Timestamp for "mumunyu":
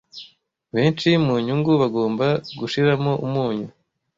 1.25-1.55